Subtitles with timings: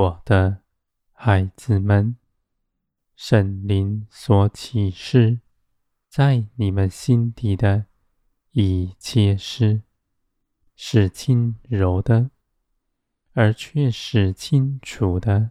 [0.00, 0.62] 我的
[1.12, 2.16] 孩子们，
[3.14, 5.40] 圣灵所启示
[6.08, 7.84] 在你们心底的
[8.52, 9.82] 一切事，
[10.74, 12.30] 是轻柔的，
[13.34, 15.50] 而却是清楚的。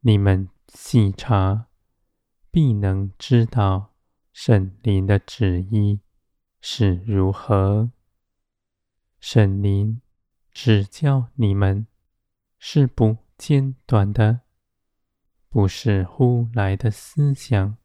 [0.00, 1.68] 你们细查，
[2.50, 3.94] 必能知道
[4.34, 6.00] 圣灵的旨意
[6.60, 7.90] 是如何。
[9.18, 10.02] 圣灵
[10.50, 11.86] 指教你们，
[12.58, 14.42] 是不间断的，
[15.48, 17.76] 不是忽来的思想，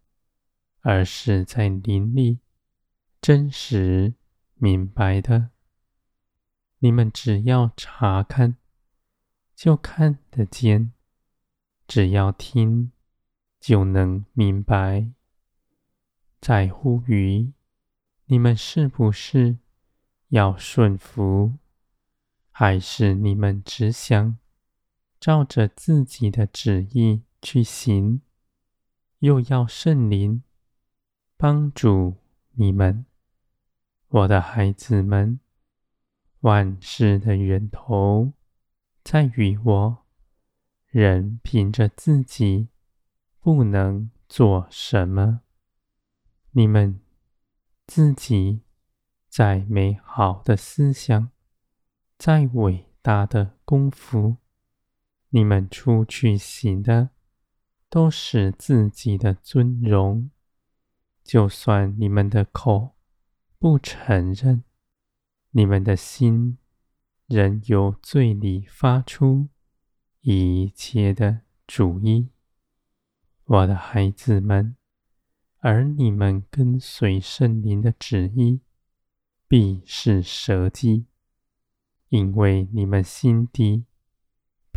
[0.81, 2.41] 而是在灵里
[3.19, 4.13] 真实
[4.53, 5.49] 明白的。
[6.77, 8.57] 你们只要查看，
[9.55, 10.91] 就看得见；
[11.87, 12.91] 只要听，
[13.59, 15.09] 就能明白。
[16.39, 17.51] 在乎于
[18.25, 19.57] 你们是不是
[20.27, 21.57] 要顺服，
[22.51, 24.37] 还是你们只想
[25.27, 28.21] 照着自己的旨意去行？
[29.19, 30.41] 又要圣灵
[31.35, 32.15] 帮助
[32.53, 33.05] 你们，
[34.07, 35.41] 我的孩子们。
[36.39, 38.31] 万事的源头
[39.03, 40.05] 在于我，
[40.85, 42.69] 人凭着自己
[43.41, 45.41] 不能做什么。
[46.51, 47.01] 你们
[47.85, 48.61] 自己。
[49.27, 51.31] 再美好的思想，
[52.17, 54.37] 再伟大的功夫，
[55.29, 57.09] 你们出去行的，
[57.89, 60.31] 都是自己的尊荣。
[61.23, 62.95] 就算你们的口
[63.59, 64.63] 不承认，
[65.51, 66.57] 你们的心
[67.25, 69.49] 仍由罪里发出
[70.21, 72.29] 一切的主意。
[73.43, 74.75] 我的孩子们，
[75.59, 78.61] 而你们跟随圣灵的旨意。
[79.49, 81.05] 必是舍己，
[82.09, 83.85] 因为你们心底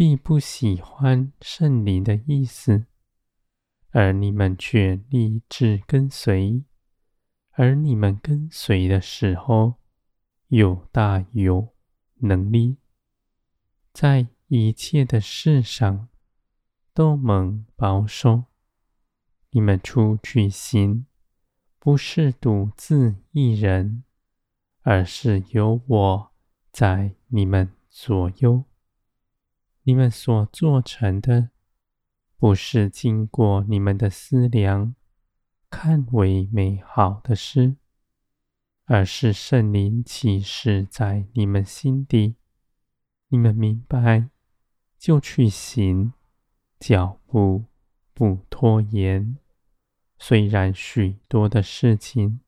[0.00, 2.86] 必不喜欢圣灵的意思，
[3.90, 6.64] 而你们却立志跟随。
[7.50, 9.74] 而你们跟随的时候，
[10.48, 11.74] 有大有
[12.20, 12.78] 能力，
[13.92, 16.08] 在一切的事上
[16.94, 18.44] 都蒙保守。
[19.50, 21.04] 你们出去行，
[21.78, 24.04] 不是独自一人。
[24.80, 26.32] 而是有我
[26.72, 28.64] 在你们左右，
[29.82, 31.50] 你们所做成的，
[32.36, 34.94] 不是经过你们的思量，
[35.68, 37.76] 看为美好的事，
[38.84, 42.36] 而是圣灵启示在你们心底，
[43.28, 44.28] 你们明白
[44.98, 46.12] 就去行，
[46.78, 47.64] 脚步
[48.12, 49.36] 不拖延。
[50.18, 52.40] 虽然许多的事情。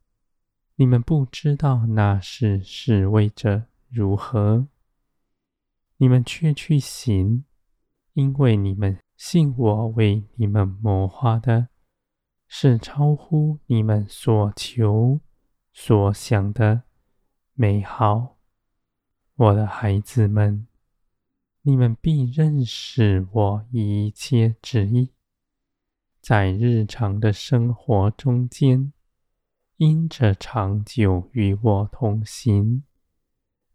[0.77, 4.67] 你们不知道那是是为着如何，
[6.03, 7.45] 你们却去行，
[8.15, 11.69] 因为你们信我为你们谋划的，
[12.49, 15.21] 是超乎你们所求
[15.73, 16.83] 所想的
[17.55, 18.37] 美好。
[19.37, 20.67] 我的孩子们，
[21.61, 25.13] 你们必认识我一切旨意，
[26.21, 28.93] 在日常的生活中间。
[29.77, 32.83] 因着长久与我同行，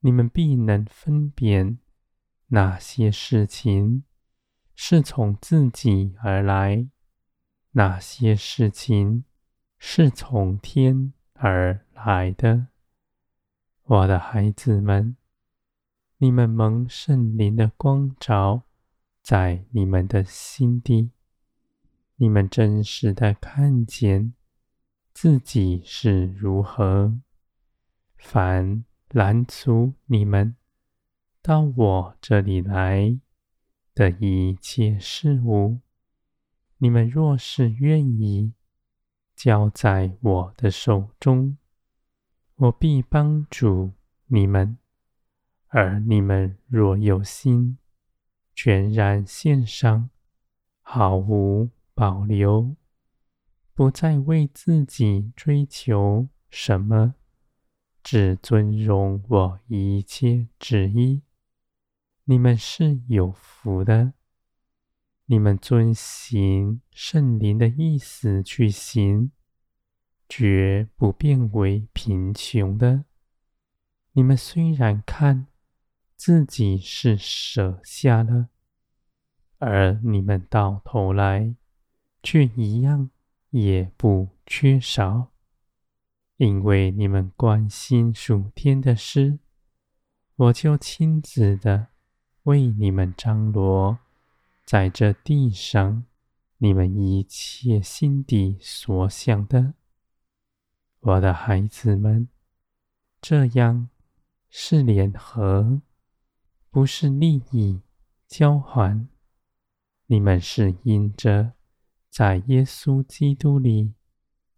[0.02, 1.80] 你们必能分辨
[2.48, 4.04] 哪些事情
[4.74, 6.88] 是从自己而来，
[7.72, 9.26] 哪些事情
[9.78, 12.68] 是从天而来的。
[13.84, 15.18] 我的孩子们，
[16.18, 18.64] 你们蒙圣灵的光照，
[19.22, 21.12] 在你们的心底，
[22.16, 24.34] 你们真实的看见。
[25.14, 27.20] 自己是如何，
[28.18, 30.56] 凡拦阻你们
[31.48, 33.18] 到我这里来
[33.96, 35.80] 的一切事物，
[36.80, 38.52] 你们若是愿意
[39.34, 41.58] 交在我的手中，
[42.56, 43.94] 我必帮助
[44.26, 44.76] 你们；
[45.68, 47.78] 而你们若有心，
[48.54, 50.10] 全然献上，
[50.82, 52.76] 毫无保留。
[53.74, 57.16] 不再为自己追求什么，
[58.04, 61.22] 只尊荣我一切旨意。
[62.30, 64.12] 你们是有福的，
[65.28, 69.32] 你们遵行圣灵的意思去行，
[70.28, 73.06] 绝不变为贫穷的。
[74.12, 75.48] 你们虽然看
[76.18, 78.50] 自己是舍下了，
[79.60, 81.56] 而你们到头来
[82.22, 83.10] 却一样。
[83.52, 85.32] 也不缺少，
[86.36, 89.40] 因为你们关心属天的事，
[90.36, 91.88] 我就亲自的
[92.48, 94.00] 为你们张罗
[94.64, 96.06] 在这地上，
[96.60, 99.74] 你们一切心底所想的，
[101.02, 102.30] 我的孩子们，
[103.20, 103.90] 这样
[104.50, 105.82] 是联合，
[106.72, 107.82] 不是利益
[108.26, 109.10] 交换。
[110.06, 111.52] 你们是因着
[112.10, 113.94] 在耶稣基督里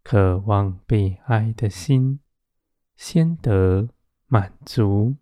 [0.04, 2.20] 渴望被爱的心，
[2.96, 3.90] 先得
[4.28, 5.16] 满足。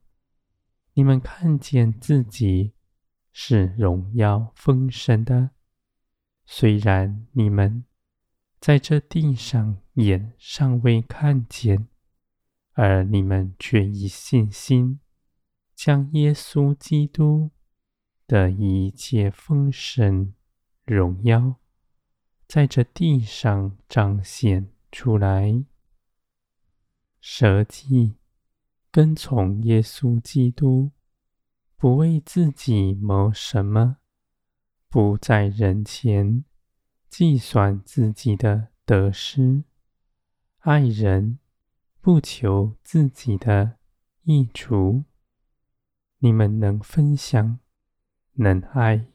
[0.98, 2.74] 你们看见自己
[3.32, 5.52] 是荣耀丰盛的，
[6.44, 7.86] 虽然你们
[8.60, 11.88] 在这地上眼尚未看见，
[12.74, 15.00] 而你们却以信心
[15.76, 17.52] 将耶稣基督
[18.26, 20.34] 的一切丰盛
[20.84, 21.58] 荣耀
[22.48, 25.64] 在这地上彰显出来，
[27.22, 28.17] 舍己。
[28.98, 30.90] 跟从耶稣基督，
[31.76, 33.98] 不为自己谋什么，
[34.90, 36.44] 不在人前
[37.08, 39.64] 计算自己的得失，
[40.62, 41.38] 爱人
[42.02, 43.78] 不求自己的
[44.24, 45.04] 益处。
[46.18, 47.60] 你们能分享、
[48.34, 49.06] 能爱，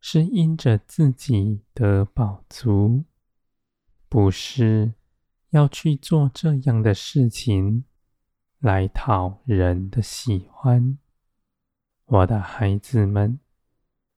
[0.00, 3.04] 是因着自己的饱足，
[4.08, 4.94] 不是
[5.50, 7.84] 要去做这样的事情。
[8.62, 10.96] 来讨人的喜欢，
[12.04, 13.40] 我的孩子们，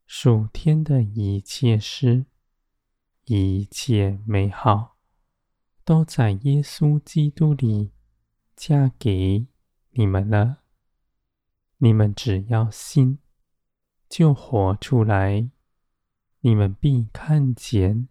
[0.06, 2.28] 属天的一切事，
[3.24, 4.98] 一切美好，
[5.84, 7.92] 都在耶稣基督里
[8.56, 9.48] 嫁给
[9.94, 10.58] 你们了。
[11.78, 13.18] 你们只要信，
[14.08, 15.50] 就活出来。
[16.42, 18.10] 你们必看见，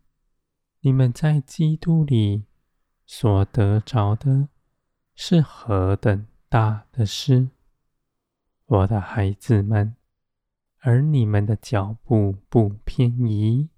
[0.80, 2.46] 你们在基督里
[3.06, 4.48] 所得着的。
[5.14, 7.48] 是何等大的事，
[8.66, 9.94] 我的孩子们，
[10.80, 13.68] 而你们的脚步不偏移，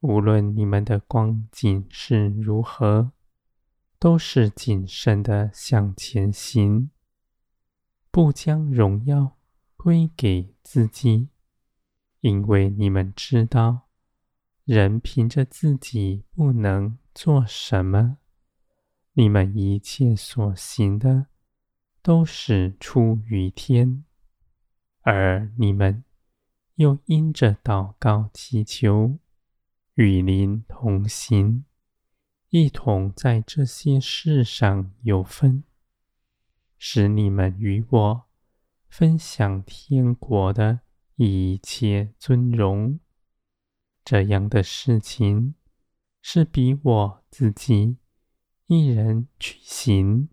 [0.00, 3.12] 无论你们的光景是如何，
[3.98, 6.90] 都是谨慎的向前行，
[8.10, 9.36] 不将荣耀
[9.76, 11.28] 归给自己，
[12.20, 13.88] 因为你们知道，
[14.64, 18.18] 人凭着自己不能做什么。
[19.20, 21.26] 你们一切所行的，
[22.00, 24.02] 都是出于天，
[25.02, 26.04] 而你们
[26.76, 29.18] 又因着祷告祈求，
[29.92, 31.66] 与灵同行，
[32.48, 35.64] 一同在这些事上有分，
[36.78, 38.24] 使你们与我
[38.88, 40.80] 分享天国的
[41.16, 42.98] 一切尊荣。
[44.02, 45.56] 这样的事情，
[46.22, 47.98] 是比我自己。
[48.72, 50.28] 一人去行，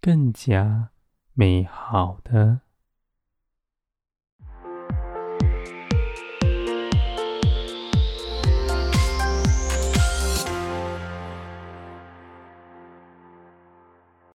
[0.00, 0.92] 更加
[1.34, 2.62] 美好的。